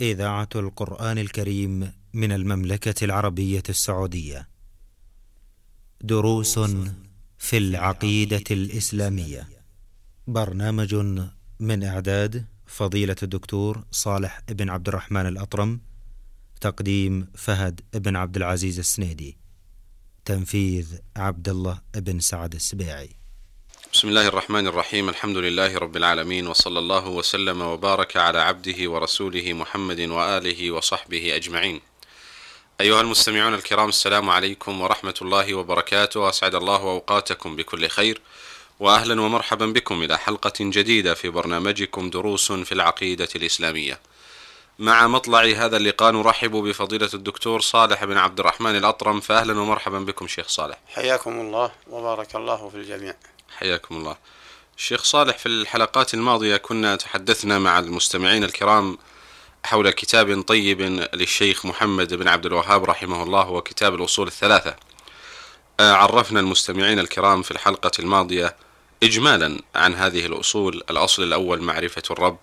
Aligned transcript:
إذاعة 0.00 0.48
القرآن 0.56 1.18
الكريم 1.18 1.92
من 2.12 2.32
المملكة 2.32 3.04
العربية 3.04 3.62
السعودية. 3.68 4.48
دروس 6.00 6.58
في 7.38 7.58
العقيدة 7.58 8.44
الإسلامية. 8.50 9.48
برنامج 10.26 10.94
من 11.60 11.84
إعداد 11.84 12.46
فضيلة 12.66 13.16
الدكتور 13.22 13.84
صالح 13.90 14.40
بن 14.48 14.70
عبد 14.70 14.88
الرحمن 14.88 15.26
الأطرم. 15.26 15.80
تقديم 16.60 17.28
فهد 17.34 17.80
بن 17.94 18.16
عبد 18.16 18.36
العزيز 18.36 18.78
السنيدي. 18.78 19.36
تنفيذ 20.24 20.96
عبد 21.16 21.48
الله 21.48 21.80
بن 21.94 22.20
سعد 22.20 22.54
السبيعي. 22.54 23.10
بسم 23.92 24.08
الله 24.08 24.28
الرحمن 24.28 24.66
الرحيم 24.66 25.08
الحمد 25.08 25.36
لله 25.36 25.78
رب 25.78 25.96
العالمين 25.96 26.46
وصلى 26.46 26.78
الله 26.78 27.08
وسلم 27.08 27.62
وبارك 27.62 28.16
على 28.16 28.38
عبده 28.38 28.90
ورسوله 28.90 29.52
محمد 29.52 30.00
واله 30.00 30.70
وصحبه 30.70 31.36
اجمعين. 31.36 31.80
ايها 32.80 33.00
المستمعون 33.00 33.54
الكرام 33.54 33.88
السلام 33.88 34.30
عليكم 34.30 34.80
ورحمه 34.80 35.14
الله 35.22 35.54
وبركاته 35.54 36.28
اسعد 36.28 36.54
الله 36.54 36.76
اوقاتكم 36.76 37.56
بكل 37.56 37.88
خير 37.88 38.20
واهلا 38.80 39.20
ومرحبا 39.20 39.66
بكم 39.66 40.02
إلى 40.02 40.18
حلقه 40.18 40.52
جديده 40.60 41.14
في 41.14 41.28
برنامجكم 41.28 42.10
دروس 42.10 42.52
في 42.52 42.72
العقيده 42.72 43.28
الاسلاميه. 43.36 44.00
مع 44.78 45.06
مطلع 45.06 45.44
هذا 45.44 45.76
اللقاء 45.76 46.12
نرحب 46.12 46.50
بفضيله 46.50 47.10
الدكتور 47.14 47.60
صالح 47.60 48.04
بن 48.04 48.16
عبد 48.16 48.40
الرحمن 48.40 48.76
الاطرم 48.76 49.20
فاهلا 49.20 49.60
ومرحبا 49.60 49.98
بكم 49.98 50.26
شيخ 50.26 50.48
صالح. 50.48 50.78
حياكم 50.88 51.40
الله 51.40 51.70
وبارك 51.90 52.36
الله 52.36 52.68
في 52.68 52.76
الجميع. 52.76 53.14
حياكم 53.58 53.96
الله. 53.96 54.16
الشيخ 54.76 55.04
صالح 55.04 55.38
في 55.38 55.46
الحلقات 55.46 56.14
الماضية 56.14 56.56
كنا 56.56 56.96
تحدثنا 56.96 57.58
مع 57.58 57.78
المستمعين 57.78 58.44
الكرام 58.44 58.98
حول 59.64 59.90
كتاب 59.90 60.42
طيب 60.42 60.80
للشيخ 61.14 61.66
محمد 61.66 62.14
بن 62.14 62.28
عبد 62.28 62.46
الوهاب 62.46 62.84
رحمه 62.84 63.22
الله 63.22 63.42
هو 63.42 63.62
كتاب 63.62 63.94
الأصول 63.94 64.26
الثلاثة. 64.26 64.76
عرفنا 65.80 66.40
المستمعين 66.40 66.98
الكرام 66.98 67.42
في 67.42 67.50
الحلقة 67.50 67.90
الماضية 67.98 68.56
إجمالا 69.02 69.60
عن 69.74 69.94
هذه 69.94 70.26
الأصول، 70.26 70.82
الأصل 70.90 71.22
الأول 71.22 71.62
معرفة 71.62 72.02
الرب، 72.10 72.38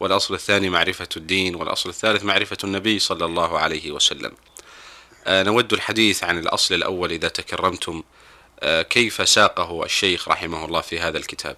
والأصل 0.00 0.34
الثاني 0.34 0.70
معرفة 0.70 1.08
الدين، 1.16 1.54
والأصل 1.54 1.88
الثالث 1.88 2.24
معرفة 2.24 2.58
النبي 2.64 2.98
صلى 2.98 3.24
الله 3.24 3.58
عليه 3.58 3.90
وسلم. 3.92 4.32
نود 5.28 5.72
الحديث 5.72 6.24
عن 6.24 6.38
الأصل 6.38 6.74
الأول 6.74 7.12
إذا 7.12 7.28
تكرمتم 7.28 8.02
كيف 8.62 9.28
ساقه 9.28 9.84
الشيخ 9.84 10.28
رحمه 10.28 10.64
الله 10.64 10.80
في 10.80 11.00
هذا 11.00 11.18
الكتاب؟ 11.18 11.56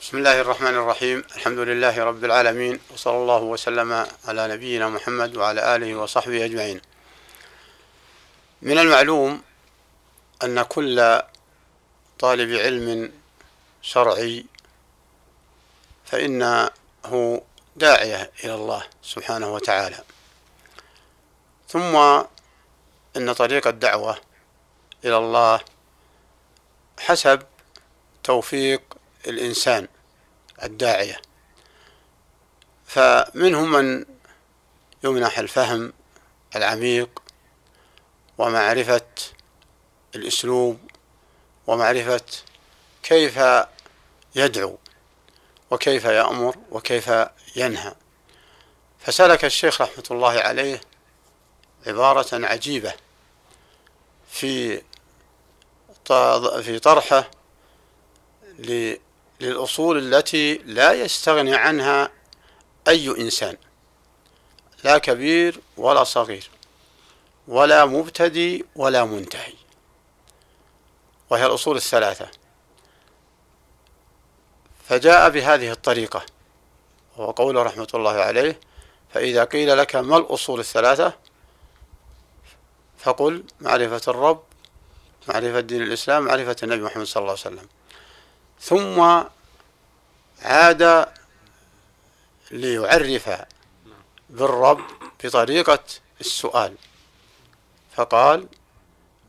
بسم 0.00 0.18
الله 0.18 0.40
الرحمن 0.40 0.74
الرحيم. 0.74 1.24
الحمد 1.36 1.58
لله 1.58 2.04
رب 2.04 2.24
العالمين 2.24 2.80
وصلى 2.90 3.16
الله 3.16 3.42
وسلم 3.42 4.06
على 4.24 4.48
نبينا 4.48 4.88
محمد 4.88 5.36
وعلى 5.36 5.76
آله 5.76 5.94
وصحبه 5.94 6.44
أجمعين. 6.44 6.80
من 8.62 8.78
المعلوم 8.78 9.42
أن 10.44 10.62
كل 10.62 11.22
طالب 12.18 12.58
علم 12.58 13.12
شرعي 13.82 14.46
فإنه 16.04 17.42
داعية 17.76 18.30
إلى 18.44 18.54
الله 18.54 18.86
سبحانه 19.02 19.54
وتعالى. 19.54 19.98
ثم 21.68 21.96
إن 23.16 23.32
طريق 23.32 23.66
الدعوة 23.66 24.18
إلى 25.04 25.16
الله 25.16 25.60
حسب 26.98 27.42
توفيق 28.24 28.82
الإنسان 29.26 29.88
الداعية. 30.62 31.22
فمنهم 32.86 33.72
من 33.72 34.04
يمنح 35.04 35.38
الفهم 35.38 35.92
العميق 36.56 37.22
ومعرفة 38.38 39.06
الأسلوب 40.14 40.78
ومعرفة 41.66 42.24
كيف 43.02 43.40
يدعو 44.34 44.78
وكيف 45.70 46.04
يأمر 46.04 46.56
وكيف 46.70 47.10
ينهى. 47.56 47.94
فسلك 49.00 49.44
الشيخ 49.44 49.80
رحمة 49.80 50.04
الله 50.10 50.40
عليه 50.40 50.80
عبارة 51.86 52.46
عجيبة. 52.46 52.94
في 54.28 54.82
في 56.62 56.78
طرحه 56.78 57.30
للأصول 59.40 60.14
التي 60.14 60.54
لا 60.54 60.92
يستغني 60.92 61.54
عنها 61.54 62.10
أي 62.88 63.08
إنسان 63.08 63.56
لا 64.84 64.98
كبير 64.98 65.60
ولا 65.76 66.04
صغير 66.04 66.50
ولا 67.48 67.84
مبتدي 67.84 68.64
ولا 68.76 69.04
منتهي 69.04 69.52
وهي 71.30 71.46
الأصول 71.46 71.76
الثلاثة. 71.76 72.28
فجاء 74.88 75.30
بهذه 75.30 75.70
الطريقة 75.72 76.26
وهو 77.16 77.30
قوله 77.30 77.62
رحمة 77.62 77.88
الله 77.94 78.12
عليه 78.12 78.60
فإذا 79.14 79.44
قيل 79.44 79.78
لك 79.78 79.96
ما 79.96 80.16
الأصول 80.16 80.60
الثلاثة؟ 80.60 81.12
فقل 83.06 83.44
معرفة 83.60 84.00
الرب 84.08 84.42
معرفة 85.28 85.60
دين 85.60 85.82
الإسلام 85.82 86.24
معرفة 86.24 86.56
النبي 86.62 86.82
محمد 86.82 87.04
صلى 87.04 87.20
الله 87.20 87.30
عليه 87.30 87.40
وسلم. 87.40 87.68
ثم 88.60 89.24
عاد 90.42 91.06
ليعرف 92.50 93.30
بالرب 94.30 94.80
بطريقة 95.24 95.84
السؤال. 96.20 96.74
فقال 97.94 98.46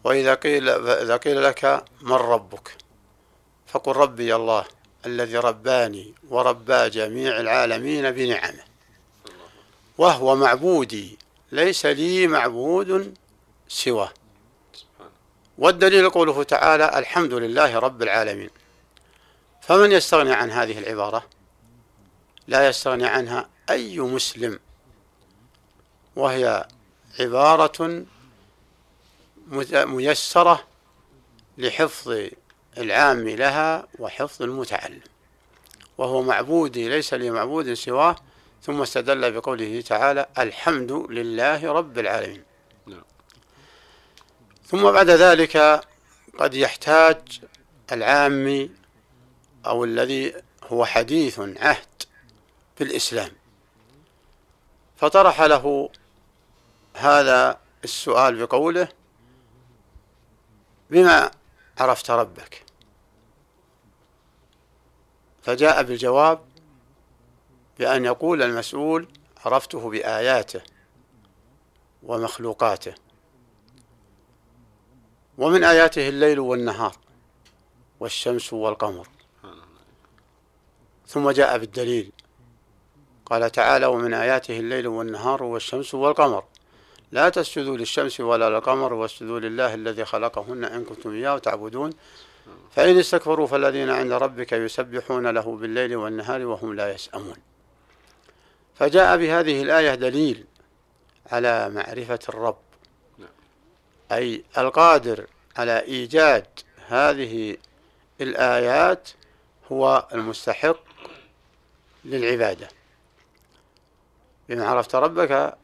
وإذا 0.03 0.33
قيل 0.33 0.69
إذا 0.89 1.17
قيل 1.17 1.44
لك 1.44 1.85
من 2.01 2.11
ربك؟ 2.11 2.77
فقل 3.67 3.91
ربي 3.91 4.35
الله 4.35 4.65
الذي 5.05 5.38
رباني 5.38 6.13
وربى 6.29 6.89
جميع 6.89 7.39
العالمين 7.39 8.11
بنعمه. 8.11 8.63
وهو 9.97 10.35
معبودي 10.35 11.17
ليس 11.51 11.85
لي 11.85 12.27
معبود 12.27 13.17
سواه 13.67 14.13
والدليل 15.57 16.09
قوله 16.09 16.44
تعالى 16.44 17.00
الحمد 17.00 17.33
لله 17.33 17.79
رب 17.79 18.01
العالمين. 18.01 18.50
فمن 19.61 19.91
يستغني 19.91 20.33
عن 20.33 20.51
هذه 20.51 20.79
العبارة؟ 20.79 21.25
لا 22.47 22.67
يستغني 22.67 23.06
عنها 23.07 23.50
أي 23.69 24.00
مسلم. 24.00 24.59
وهي 26.16 26.67
عبارة 27.19 28.06
ميسرة 29.73 30.63
لحفظ 31.57 32.29
العام 32.77 33.29
لها 33.29 33.88
وحفظ 34.00 34.41
المتعلم. 34.41 35.01
وهو 35.97 36.22
معبودي 36.22 36.89
ليس 36.89 37.13
لي 37.13 37.29
معبود 37.31 37.73
سواه 37.73 38.16
ثم 38.63 38.81
استدل 38.81 39.31
بقوله 39.31 39.81
تعالى 39.81 40.25
الحمد 40.38 40.91
لله 40.91 41.72
رب 41.72 42.00
العالمين. 42.00 42.46
ثم 44.67 44.91
بعد 44.91 45.09
ذلك 45.09 45.81
قد 46.39 46.53
يحتاج 46.53 47.41
العامي 47.91 48.72
أو 49.66 49.83
الذي 49.83 50.33
هو 50.63 50.85
حديث 50.85 51.39
عهد 51.39 52.03
بالإسلام 52.79 53.31
فطرح 54.97 55.41
له 55.41 55.89
هذا 56.94 57.59
السؤال 57.83 58.45
بقوله 58.45 58.88
بما 60.89 61.31
عرفت 61.77 62.11
ربك؟ 62.11 62.63
فجاء 65.41 65.83
بالجواب 65.83 66.39
بأن 67.79 68.06
يقول 68.06 68.44
المسؤول 68.44 69.07
عرفته 69.45 69.89
بآياته 69.89 70.62
ومخلوقاته. 72.03 73.06
ومن 75.38 75.63
آياته 75.63 76.10
الليل 76.10 76.39
والنهار 76.39 76.95
والشمس 78.00 78.54
والقمر. 78.54 79.07
ثم 81.07 81.30
جاء 81.30 81.57
بالدليل. 81.57 82.12
قال 83.25 83.51
تعالى 83.51 83.86
ومن 83.86 84.13
آياته 84.13 84.60
الليل 84.60 84.88
والنهار 84.88 85.44
والشمس 85.44 85.94
والقمر. 85.94 86.44
لا 87.12 87.30
تسجدوا 87.30 87.78
للشمس 87.78 88.19
ولا 88.19 88.50
للقمر 88.50 88.94
واسجدوا 88.94 89.39
لله 89.39 89.74
الذي 89.74 90.06
خلقهن 90.06 90.63
إن 90.63 90.84
كنتم 90.84 91.13
إياه 91.13 91.38
تعبدون. 91.38 91.89
فإن 92.72 93.00
استكبروا 93.00 93.48
فالذين 93.48 93.89
عند 93.89 94.12
ربك 94.12 94.54
يسبحون 94.54 95.28
له 95.28 95.57
بالليل 95.57 95.95
والنهار 95.95 96.45
وهم 96.45 96.75
لا 96.75 96.94
يسأمون. 96.94 97.38
فجاء 98.75 99.18
بهذه 99.18 99.62
الآية 99.62 99.95
دليل 99.95 100.45
على 101.31 101.69
معرفة 101.69 102.19
الرب. 102.30 102.66
أي 104.12 104.44
القادر 104.57 105.27
على 105.57 105.81
إيجاد 105.81 106.48
هذه 106.88 107.57
الآيات 108.21 109.09
هو 109.71 110.07
المستحق 110.13 110.80
للعبادة. 112.06 112.68
بما 114.50 114.68
عرفت 114.68 114.95
ربك 114.95 115.57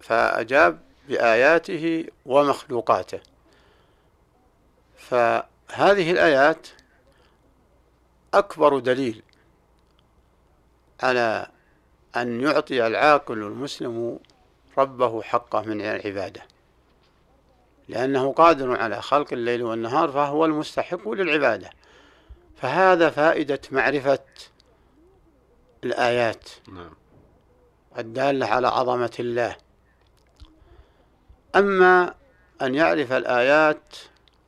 فأجاب 0.00 0.80
بآياته 1.08 2.06
ومخلوقاته. 2.26 3.20
فهذه 4.96 6.10
الآيات 6.10 6.68
أكبر 8.34 8.78
دليل 8.78 9.22
على 11.02 11.50
أن 12.16 12.40
يعطي 12.40 12.86
العاقل 12.86 13.38
المسلم 13.38 14.18
ربه 14.78 15.22
حقه 15.22 15.62
من 15.62 15.80
العبادة. 15.80 16.53
لأنه 17.88 18.32
قادر 18.32 18.76
على 18.76 19.02
خلق 19.02 19.32
الليل 19.32 19.62
والنهار 19.62 20.12
فهو 20.12 20.44
المستحق 20.44 21.08
للعبادة. 21.08 21.70
فهذا 22.56 23.10
فائدة 23.10 23.60
معرفة 23.70 24.18
الآيات 25.84 26.48
نعم. 26.68 26.94
الدالة 27.98 28.46
على 28.46 28.68
عظمة 28.68 29.12
الله. 29.20 29.56
أما 31.56 32.14
أن 32.62 32.74
يعرف 32.74 33.12
الآيات 33.12 33.96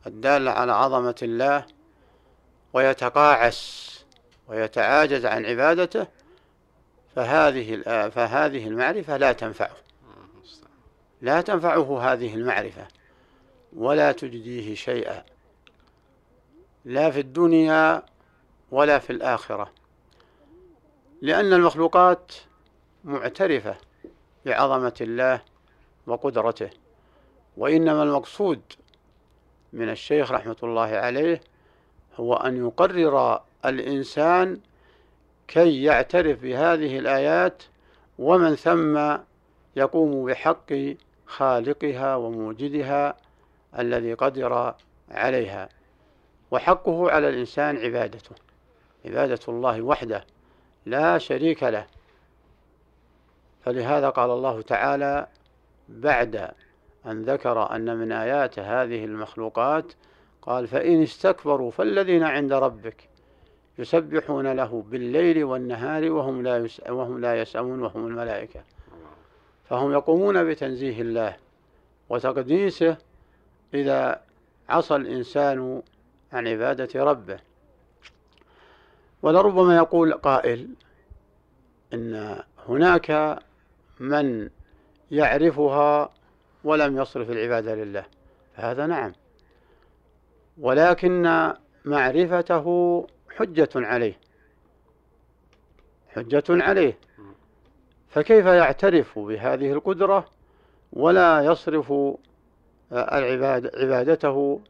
الدالة 0.07 0.51
على 0.51 0.73
عظمة 0.73 1.15
الله 1.23 1.65
ويتقاعس 2.73 3.93
ويتعاجز 4.49 5.27
عن 5.27 5.45
عبادته 5.45 6.07
فهذه 7.17 7.83
فهذه 8.09 8.67
المعرفة 8.67 9.17
لا 9.17 9.33
تنفعه. 9.33 9.77
لا 11.23 11.41
تنفعه 11.41 12.13
هذه 12.13 12.35
المعرفة. 12.35 12.87
ولا 13.73 14.13
تجديه 14.13 14.75
شيئا 14.75 15.25
لا 16.85 17.11
في 17.11 17.21
الدنيا 17.21 18.03
ولا 18.71 18.99
في 18.99 19.11
الآخرة 19.11 19.73
لأن 21.23 21.53
المخلوقات 21.53 22.33
معترفة 23.05 23.77
بعظمة 24.47 24.95
الله 25.01 25.41
وقدرته 26.07 26.71
وإنما 27.57 28.03
المقصود 28.03 28.61
من 29.73 29.91
الشيخ 29.91 30.33
رحمة 30.33 30.57
الله 30.63 30.81
عليه 30.97 31.41
هو 32.17 32.35
أن 32.35 32.67
يقرر 32.67 33.41
الإنسان 33.65 34.61
كي 35.49 35.83
يعترف 35.83 36.43
بهذه 36.43 36.99
الآيات 36.99 37.63
ومن 38.19 38.55
ثم 38.55 39.17
يقوم 39.77 40.27
بحق 40.27 40.73
خالقها 41.27 42.17
وموجدها 42.17 43.17
الذي 43.79 44.15
قدر 44.15 44.75
عليها. 45.11 45.69
وحقه 46.51 47.11
على 47.11 47.29
الإنسان 47.29 47.77
عبادته. 47.77 48.35
عبادة 49.05 49.41
الله 49.49 49.83
وحده 49.83 50.25
لا 50.87 51.19
شريك 51.19 51.63
له. 51.63 51.87
فلهذا 53.65 54.09
قال 54.09 54.31
الله 54.31 54.63
تعالى 54.63 55.27
بعد 55.89 56.51
أن 57.07 57.23
ذكر 57.23 57.75
أن 57.75 57.97
من 57.97 58.13
آيات 58.13 58.59
هذه 58.59 59.05
المخلوقات 59.05 59.93
قال 60.43 60.67
فإن 60.67 61.03
استكبروا 61.03 61.71
فالذين 61.71 62.23
عند 62.23 62.53
ربك 62.53 63.09
يسبحون 63.79 64.53
له 64.53 64.85
بالليل 64.91 65.45
والنهار 65.45 66.11
وهم 66.11 66.43
لا 66.43 66.69
وهم 66.89 67.21
لا 67.21 67.41
يسأمون 67.41 67.83
وهم 67.83 68.07
الملائكة. 68.07 68.61
فهم 69.69 69.93
يقومون 69.93 70.45
بتنزيه 70.45 71.01
الله 71.01 71.37
وتقديسه 72.09 72.97
إذا 73.75 74.23
عصى 74.69 74.97
الإنسان 74.97 75.83
عن 76.33 76.49
عبادة 76.49 77.05
ربه. 77.05 77.39
ولربما 79.23 79.77
يقول 79.77 80.13
قائل 80.13 80.69
إن 81.95 82.43
هناك 82.69 83.39
من 84.01 84.51
يعرفها 85.11 86.13
ولم 86.65 86.99
يصرف 86.99 87.31
العبادة 87.31 87.75
لله. 87.75 88.05
فهذا 88.57 88.87
نعم. 88.87 89.13
ولكن 90.59 91.53
معرفته 91.85 93.07
حجة 93.37 93.69
عليه. 93.75 94.19
حجة 96.09 96.45
عليه. 96.49 96.99
فكيف 98.09 98.47
يعترف 98.47 99.19
بهذه 99.19 99.73
القدرة 99.73 100.27
ولا 100.93 101.41
يصرف 101.41 101.93
العباد 102.93 103.77
عبادته 103.77 104.61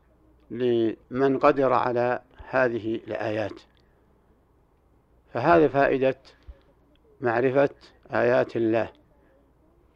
لمن 0.50 1.38
قدر 1.38 1.72
على 1.72 2.20
هذه 2.48 2.94
الآيات. 2.94 3.60
فهذه 5.32 5.66
فائدة 5.66 6.16
معرفة 7.20 7.70
آيات 8.12 8.56
الله. 8.56 8.88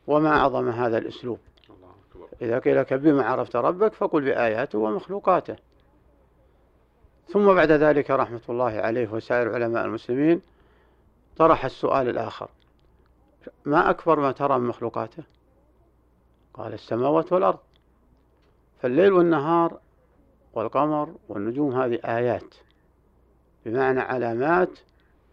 وما 0.06 0.36
أعظم 0.36 0.68
هذا 0.68 0.98
الأسلوب. 0.98 1.38
إذا 2.42 2.58
قيل 2.58 2.76
لك 2.76 2.92
بما 2.92 3.24
عرفت 3.24 3.56
ربك 3.56 3.92
فقل 3.92 4.20
بآياته 4.20 4.78
ومخلوقاته. 4.78 5.56
ثم 7.28 7.54
بعد 7.54 7.72
ذلك 7.72 8.10
رحمة 8.10 8.40
الله 8.48 8.72
عليه 8.72 9.08
وسائر 9.08 9.54
علماء 9.54 9.84
المسلمين 9.84 10.42
طرح 11.36 11.64
السؤال 11.64 12.08
الآخر. 12.08 12.50
ما 13.64 13.90
أكبر 13.90 14.20
ما 14.20 14.32
ترى 14.32 14.58
من 14.58 14.68
مخلوقاته؟ 14.68 15.22
قال 16.54 16.74
السماوات 16.74 17.32
والأرض. 17.32 17.58
فالليل 18.82 19.12
والنهار 19.12 19.78
والقمر 20.54 21.14
والنجوم 21.28 21.80
هذه 21.80 21.98
آيات 22.04 22.54
بمعنى 23.66 24.00
علامات 24.00 24.78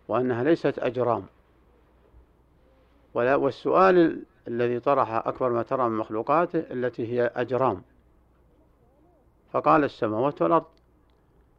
وأنها 0.07 0.43
ليست 0.43 0.79
أجرام. 0.79 1.25
ولا 3.13 3.35
والسؤال 3.35 4.23
الذي 4.47 4.79
طرح 4.79 5.11
أكبر 5.27 5.49
ما 5.49 5.63
ترى 5.63 5.89
من 5.89 5.97
مخلوقاته 5.97 6.59
التي 6.59 7.13
هي 7.13 7.31
أجرام. 7.35 7.81
فقال 9.51 9.83
السماوات 9.83 10.41
والأرض. 10.41 10.65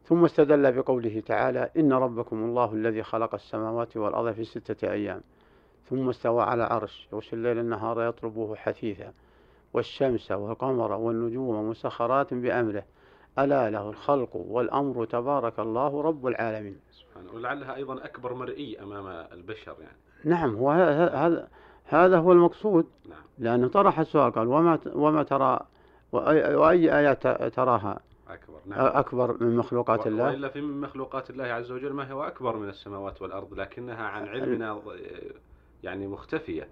ثم 0.05 0.25
استدل 0.25 0.71
بقوله 0.71 1.23
تعالى 1.25 1.69
إن 1.77 1.93
ربكم 1.93 2.43
الله 2.43 2.73
الذي 2.73 3.03
خلق 3.03 3.33
السماوات 3.33 3.97
والأرض 3.97 4.31
في 4.33 4.43
ستة 4.43 4.91
أيام. 4.91 5.21
ثم 5.89 6.09
استوى 6.09 6.43
على 6.43 6.63
عرش 6.63 7.07
يغشي 7.13 7.35
الليل 7.35 7.59
النهار 7.59 8.03
يطلبه 8.03 8.55
حثيثا. 8.55 9.13
والشمس 9.73 10.31
والقمر 10.31 10.91
والنجوم 10.91 11.69
مسخرات 11.69 12.33
بأمره. 12.33 12.83
ألا 13.39 13.69
له 13.69 13.89
الخلق 13.89 14.35
والأمر 14.35 15.05
تبارك 15.05 15.59
الله 15.59 16.01
رب 16.01 16.27
العالمين. 16.27 16.79
سبحانه. 16.91 17.33
ولعلها 17.33 17.75
أيضا 17.75 18.05
أكبر 18.05 18.33
مرئي 18.33 18.83
أمام 18.83 19.07
البشر 19.07 19.75
يعني. 19.79 19.97
نعم 20.23 20.63
هذا 20.65 21.47
هذا 21.85 22.17
هو 22.17 22.31
المقصود. 22.31 22.85
نعم. 23.09 23.19
لأنه 23.37 23.67
طرح 23.67 23.99
السؤال 23.99 24.31
قال 24.31 24.47
وما 24.47 24.79
وما 24.93 25.23
ترى 25.23 25.59
وأي 26.11 26.99
آيات 26.99 27.27
تراها؟ 27.27 27.99
أكبر 28.29 28.59
نعم. 28.65 28.79
أكبر 28.79 29.43
من 29.43 29.55
مخلوقات 29.55 30.07
الله. 30.07 30.23
وإلا 30.23 30.49
في 30.49 30.61
مخلوقات 30.61 31.29
الله 31.29 31.43
عز 31.43 31.71
وجل 31.71 31.93
ما 31.93 32.11
هو 32.11 32.23
أكبر 32.23 32.55
من 32.55 32.69
السماوات 32.69 33.21
والأرض 33.21 33.53
لكنها 33.53 34.07
عن 34.07 34.27
علمنا 34.27 34.81
يعني 35.83 36.07
مختفية. 36.07 36.67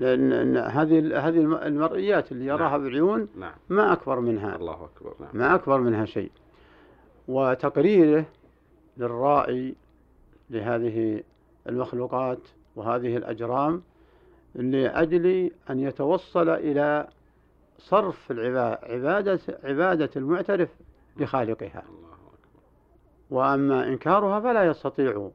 لأن 0.00 0.56
هذه 0.56 1.28
هذه 1.28 1.66
المرئيات 1.66 2.32
اللي 2.32 2.46
يراها 2.46 2.70
نعم. 2.70 2.84
بالعيون 2.84 3.28
نعم. 3.38 3.52
ما 3.68 3.92
أكبر 3.92 4.20
منها 4.20 4.56
الله 4.56 4.84
أكبر 4.84 5.14
نعم. 5.20 5.30
ما 5.32 5.54
أكبر 5.54 5.80
منها 5.80 6.04
شيء 6.04 6.30
وتقريره 7.28 8.24
للرائي 8.96 9.74
لهذه 10.50 11.22
المخلوقات 11.68 12.38
وهذه 12.76 13.16
الأجرام 13.16 13.82
لأجل 14.54 15.50
أن 15.70 15.80
يتوصل 15.80 16.48
إلى 16.48 17.08
صرف 17.78 18.30
العبادة 18.30 19.40
عبادة 19.64 20.10
المعترف 20.16 20.68
بخالقها 21.16 21.82
وأما 23.30 23.88
إنكارها 23.88 24.40
فلا 24.40 24.64
يستطيع 24.64 25.30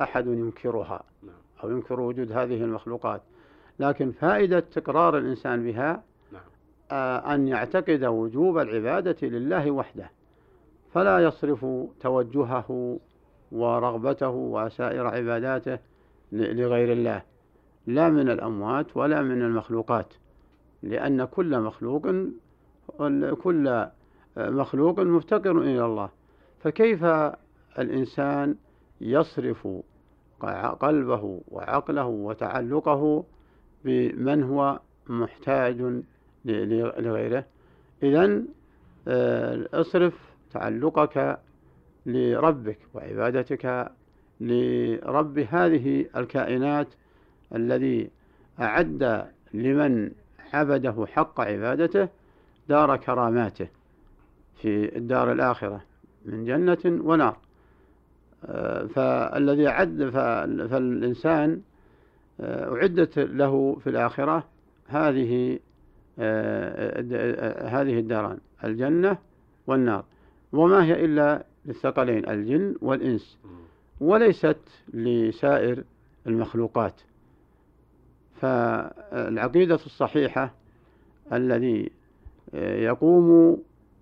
أحد 0.00 0.26
ينكرها 0.26 1.02
نعم. 1.22 1.34
أو 1.64 1.70
ينكر 1.70 2.00
وجود 2.00 2.32
هذه 2.32 2.64
المخلوقات 2.64 3.22
لكن 3.78 4.12
فائدة 4.12 4.60
تكرار 4.60 5.18
الإنسان 5.18 5.64
بها 5.64 6.02
نعم. 6.32 6.42
آه، 6.90 7.34
أن 7.34 7.48
يعتقد 7.48 8.04
وجوب 8.04 8.58
العبادة 8.58 9.28
لله 9.28 9.70
وحده. 9.70 10.10
فلا 10.92 11.18
يصرف 11.18 11.66
توجهه 12.00 12.98
ورغبته 13.52 14.30
وسائر 14.30 15.06
عباداته 15.06 15.78
لغير 16.32 16.92
الله. 16.92 17.22
لا 17.86 18.08
من 18.08 18.30
الأموات 18.30 18.96
ولا 18.96 19.22
من 19.22 19.42
المخلوقات. 19.42 20.14
لأن 20.82 21.24
كل 21.24 21.60
مخلوق 21.60 22.02
كل 23.42 23.86
مخلوق 24.36 25.00
مفتقر 25.00 25.58
إلى 25.58 25.84
الله. 25.84 26.08
فكيف 26.60 27.04
الإنسان 27.78 28.56
يصرف 29.00 29.68
قلبه 30.80 31.40
وعقله 31.48 32.06
وتعلقه 32.06 33.24
بمن 33.86 34.42
هو 34.42 34.80
محتاج 35.06 36.02
لغيره. 36.44 37.44
إذا 38.02 38.42
آه، 39.08 39.68
اصرف 39.74 40.14
تعلقك 40.52 41.38
لربك 42.06 42.78
وعبادتك 42.94 43.92
لرب 44.40 45.38
هذه 45.38 46.06
الكائنات 46.16 46.88
الذي 47.54 48.10
أعد 48.60 49.26
لمن 49.54 50.10
عبده 50.52 51.06
حق 51.06 51.40
عبادته 51.40 52.08
دار 52.68 52.96
كراماته 52.96 53.68
في 54.62 54.96
الدار 54.96 55.32
الآخرة 55.32 55.84
من 56.24 56.44
جنة 56.44 56.78
ونار. 56.84 57.38
آه، 58.44 58.86
فالذي 58.86 59.66
عد 59.66 60.10
فالإنسان 60.70 61.60
أعدت 62.40 63.18
له 63.18 63.76
في 63.84 63.90
الآخرة 63.90 64.44
هذه 64.86 65.58
آه، 66.18 67.00
هذه 67.68 67.98
الداران 67.98 68.38
الجنة 68.64 69.18
والنار. 69.66 70.04
وما 70.52 70.84
هي 70.84 71.04
إلا 71.04 71.44
للثقلين 71.66 72.28
الجن 72.28 72.76
والإنس. 72.80 73.38
وليست 74.00 74.58
لسائر 74.94 75.84
المخلوقات. 76.26 76.94
فالعقيدة 78.40 79.74
الصحيحة 79.74 80.54
الذي 81.32 81.90
يقوم 82.54 83.58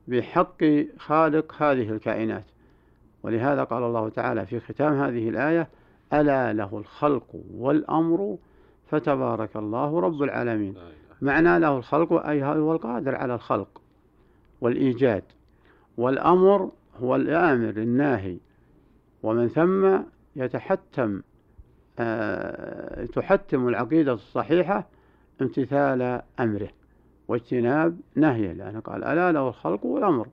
بحق 0.09 0.65
خالق 0.99 1.63
هذه 1.63 1.91
الكائنات. 1.91 2.45
ولهذا 3.23 3.65
قال 3.65 3.83
الله 3.83 4.09
تعالى 4.09 4.47
في 4.47 4.61
ختام 4.61 4.93
هذه 4.93 5.29
الآية 5.29 5.69
ألا 6.13 6.53
له 6.53 6.79
الخلق 6.79 7.27
والأمر 7.55 8.39
فتبارك 8.87 9.57
الله 9.57 10.01
رب 10.01 10.23
العالمين. 10.23 10.75
معنى 11.23 11.59
له 11.59 11.77
الخلق 11.79 12.13
أي 12.13 12.45
هو 12.45 12.73
القادر 12.73 13.15
على 13.15 13.35
الخلق 13.35 13.83
والإيجاد. 14.61 15.23
والأمر 15.97 16.71
هو 17.01 17.17
الآمر 17.17 17.69
الناهي. 17.69 18.37
ومن 19.23 19.49
ثم 19.49 19.99
يتحتم 20.37 21.23
آه 21.99 23.05
تحتم 23.05 23.69
العقيدة 23.69 24.13
الصحيحة 24.13 24.87
امتثال 25.43 26.23
أمره 26.41 26.69
واجتناب 27.29 28.01
نهيه 28.15 28.53
لأنه 28.53 28.81
قال 28.81 29.05
ألا 29.05 29.33
له 29.33 29.49
الخلق 29.49 29.87
والأمر. 29.87 30.29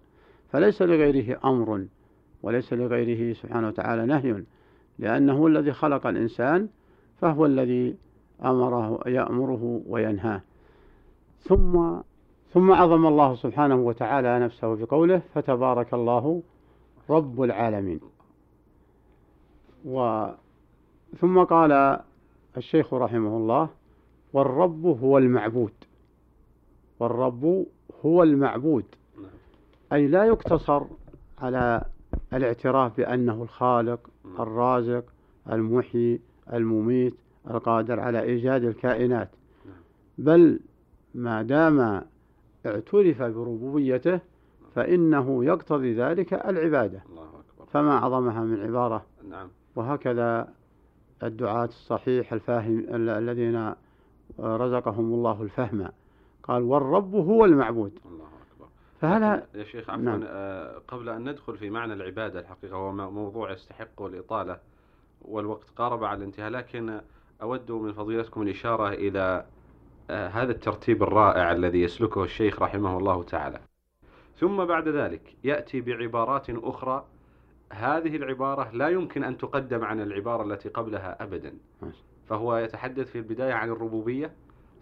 فليس 0.51 0.81
لغيره 0.81 1.39
أمر 1.45 1.85
وليس 2.43 2.73
لغيره 2.73 3.33
سبحانه 3.33 3.67
وتعالى 3.67 4.05
نهي. 4.05 4.43
لأنه 5.01 5.47
الذي 5.47 5.71
خلق 5.71 6.07
الإنسان 6.07 6.67
فهو 7.21 7.45
الذي 7.45 7.95
أمره 8.45 8.99
يأمره 9.05 9.81
وينهاه. 9.87 10.41
ثم 11.39 11.99
ثم 12.53 12.71
عظم 12.71 13.05
الله 13.05 13.35
سبحانه 13.35 13.75
وتعالى 13.75 14.39
نفسه 14.39 14.75
بقوله 14.75 15.21
فتبارك 15.33 15.93
الله 15.93 16.43
رب 17.09 17.41
العالمين 17.41 17.99
و 19.85 20.27
ثم 21.21 21.43
قال 21.43 21.99
الشيخ 22.57 22.93
رحمه 22.93 23.37
الله 23.37 23.69
والرب 24.33 24.85
هو 24.85 25.17
المعبود 25.17 25.73
والرب 26.99 27.65
هو 28.05 28.23
المعبود. 28.23 28.85
أي 29.93 30.07
لا 30.07 30.23
يقتصر 30.23 30.83
على 31.41 31.83
الاعتراف 32.33 32.97
بأنه 32.97 33.43
الخالق 33.43 34.09
الرازق 34.39 35.03
المحيي 35.51 36.21
المميت 36.53 37.15
القادر 37.49 37.99
على 37.99 38.21
إيجاد 38.21 38.63
الكائنات. 38.63 39.29
بل 40.17 40.59
ما 41.15 41.41
دام 41.41 42.01
اعترف 42.65 43.21
بربوبيته 43.21 44.19
فإنه 44.75 45.45
يقتضي 45.45 45.93
ذلك 45.93 46.33
العبادة. 46.33 47.03
فما 47.73 47.91
أعظمها 47.91 48.43
من 48.43 48.59
عبارة. 48.59 49.05
نعم. 49.29 49.47
وهكذا 49.75 50.53
الدعاة 51.23 51.65
الصحيح 51.65 52.33
الفاهم 52.33 52.85
الذين 52.89 53.73
رزقهم 54.39 55.13
الله 55.13 55.41
الفهم. 55.41 55.87
قال 56.43 56.63
والرب 56.63 57.15
هو 57.15 57.45
المعبود. 57.45 57.99
الله 58.05 58.25
فهل 59.01 59.43
يا 59.55 59.63
شيخ 59.63 59.89
عفوا 59.89 60.03
نعم. 60.03 60.23
آه، 60.27 60.81
قبل 60.87 61.09
أن 61.09 61.29
ندخل 61.29 61.57
في 61.57 61.69
معنى 61.69 61.93
العبادة 61.93 62.39
الحقيقة 62.39 62.75
هو 62.75 62.91
موضوع 62.91 63.51
يستحق 63.51 64.01
الإطالة 64.01 64.59
والوقت 65.21 65.69
قارب 65.75 66.03
على 66.03 66.17
الانتهاء 66.17 66.49
لكن 66.49 67.01
أود 67.41 67.71
من 67.71 67.93
فضيلتكم 67.93 68.41
الإشارة 68.41 68.89
إلى 68.89 69.45
آه، 70.09 70.27
هذا 70.27 70.51
الترتيب 70.51 71.03
الرائع 71.03 71.51
الذي 71.51 71.81
يسلكه 71.81 72.23
الشيخ 72.23 72.61
رحمه 72.61 72.97
الله 72.97 73.23
تعالى. 73.23 73.59
ثم 74.37 74.65
بعد 74.65 74.87
ذلك 74.87 75.35
يأتي 75.43 75.81
بعبارات 75.81 76.49
أخرى. 76.49 77.05
هذه 77.71 78.15
العبارة 78.15 78.71
لا 78.71 78.89
يمكن 78.89 79.23
أن 79.23 79.37
تقدم 79.37 79.83
عن 79.83 80.01
العبارة 80.01 80.43
التي 80.43 80.69
قبلها 80.69 81.23
أبدا. 81.23 81.53
فهو 82.27 82.57
يتحدث 82.57 83.11
في 83.11 83.17
البداية 83.17 83.53
عن 83.53 83.69
الربوبية 83.69 84.33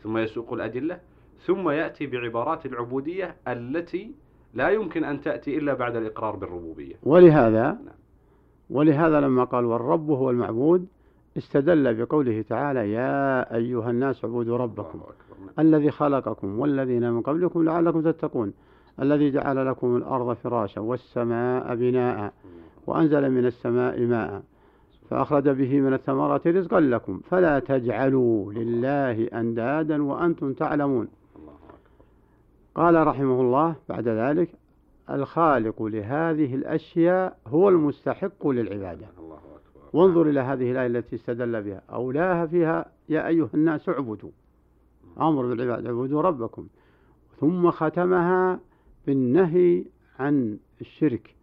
ثم 0.03 0.17
يسوق 0.17 0.53
الأدلة 0.53 0.99
ثم 1.45 1.69
يأتي 1.69 2.07
بعبارات 2.07 2.65
العبودية 2.65 3.35
التي 3.47 4.11
لا 4.53 4.69
يمكن 4.69 5.03
أن 5.03 5.21
تأتي 5.21 5.57
إلا 5.57 5.73
بعد 5.73 5.95
الإقرار 5.95 6.35
بالربوبية 6.35 6.95
ولهذا 7.03 7.63
نعم. 7.63 7.95
ولهذا 8.69 9.21
لما 9.21 9.43
قال 9.43 9.65
والرب 9.65 10.09
هو 10.09 10.29
المعبود 10.29 10.87
استدل 11.37 11.93
بقوله 11.93 12.41
تعالى 12.41 12.91
يا 12.91 13.55
أيها 13.55 13.89
الناس 13.89 14.25
اعبدوا 14.25 14.57
ربكم 14.57 14.99
نعم. 14.99 15.49
الذي 15.59 15.91
خلقكم 15.91 16.59
والذين 16.59 17.11
من 17.11 17.21
قبلكم 17.21 17.63
لعلكم 17.63 18.01
تتقون 18.01 18.53
الذي 19.01 19.31
جعل 19.31 19.67
لكم 19.67 19.95
الأرض 19.95 20.33
فراشا 20.35 20.81
والسماء 20.81 21.75
بناء 21.75 22.33
وأنزل 22.87 23.31
من 23.31 23.45
السماء 23.45 24.01
ماء 24.01 24.43
فأخرج 25.09 25.49
به 25.49 25.81
من 25.81 25.93
الثمرات 25.93 26.47
رزقا 26.47 26.79
لكم 26.79 27.19
فلا 27.29 27.59
تجعلوا 27.59 28.53
لله 28.53 29.27
أندادا 29.33 30.03
وأنتم 30.03 30.53
تعلمون 30.53 31.07
قال 32.75 33.07
رحمه 33.07 33.41
الله 33.41 33.75
بعد 33.89 34.07
ذلك 34.07 34.49
الخالق 35.09 35.83
لهذه 35.83 36.55
الأشياء 36.55 37.37
هو 37.47 37.69
المستحق 37.69 38.47
للعبادة. 38.47 39.07
وانظر 39.93 40.29
إلى 40.29 40.39
هذه 40.39 40.71
الآية 40.71 40.87
التي 40.87 41.15
استدل 41.15 41.63
بها. 41.63 41.81
أولاها 41.93 42.45
فيها 42.45 42.85
يا 43.09 43.27
أيها 43.27 43.49
الناس 43.53 43.89
اعبدوا. 43.89 44.29
أمر 45.21 45.45
بالعبادة 45.45 45.89
اعبدوا 45.89 46.21
ربكم. 46.21 46.67
ثم 47.39 47.71
ختمها 47.71 48.59
بالنهي 49.07 49.85
عن 50.19 50.57
الشرك 50.81 51.35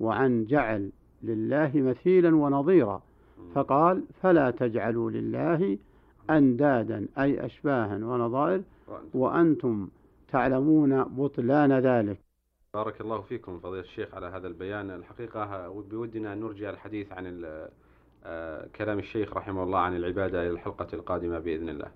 وعن 0.00 0.44
جعل 0.44 0.90
لله 1.22 1.70
مثيلا 1.74 2.36
ونظيرا. 2.36 3.02
فقال 3.54 4.04
فلا 4.22 4.50
تجعلوا 4.50 5.10
لله 5.10 5.78
أندادا 6.30 7.06
أي 7.18 7.46
أشباها 7.46 7.96
ونظائر. 7.96 8.62
وأنتم 9.14 9.88
تعلمون 10.32 11.04
بطلان 11.04 11.72
ذلك. 11.72 12.18
بارك 12.74 13.00
الله 13.00 13.20
فيكم 13.20 13.58
فضيلة 13.58 13.80
الشيخ 13.80 14.14
على 14.14 14.26
هذا 14.26 14.48
البيان. 14.48 14.90
الحقيقة 14.90 15.68
بودنا 15.68 16.32
أن 16.32 16.40
نرجع 16.40 16.70
الحديث 16.70 17.12
عن 17.12 17.44
آه، 18.24 18.66
كلام 18.76 18.98
الشيخ 18.98 19.36
رحمه 19.36 19.62
الله 19.62 19.78
عن 19.78 19.96
العبادة 19.96 20.42
إلى 20.42 20.50
الحلقة 20.50 20.86
القادمة 20.92 21.38
بإذن 21.38 21.68
الله. 21.68 21.90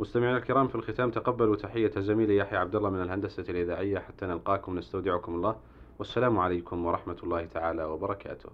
مستمعينا 0.00 0.36
الكرام 0.36 0.68
في 0.68 0.74
الختام 0.74 1.10
تقبلوا 1.10 1.56
تحية 1.56 1.90
زميلي 1.90 2.36
يحيى 2.36 2.58
عبد 2.58 2.76
الله 2.76 2.90
من 2.90 3.02
الهندسة 3.02 3.44
الإذاعية. 3.48 3.98
حتى 3.98 4.26
نلقاكم 4.26 4.78
نستودعكم 4.78 5.34
الله. 5.34 5.56
والسلام 5.98 6.38
عليكم 6.38 6.86
ورحمة 6.86 7.16
الله 7.22 7.46
تعالى 7.46 7.84
وبركاته. 7.84 8.50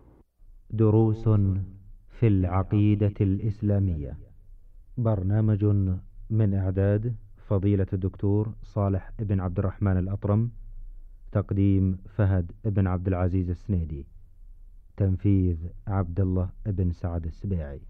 دروس 0.70 1.28
في 2.08 2.26
العقيدة 2.26 3.14
الإسلامية. 3.20 4.16
برنامج 4.98 5.64
من 6.30 6.54
إعداد 6.54 7.14
فضيلة 7.52 7.86
الدكتور 7.92 8.54
صالح 8.62 9.10
بن 9.18 9.40
عبد 9.40 9.58
الرحمن 9.58 9.96
الأطرم 9.96 10.50
تقديم 11.32 11.98
فهد 12.08 12.52
بن 12.64 12.86
عبد 12.86 13.08
العزيز 13.08 13.50
السنيدي 13.50 14.06
تنفيذ 14.96 15.56
عبد 15.86 16.20
الله 16.20 16.50
بن 16.66 16.92
سعد 16.92 17.26
السبيعي. 17.26 17.80